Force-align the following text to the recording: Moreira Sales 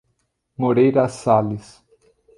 Moreira 0.57 1.05
Sales 1.07 1.83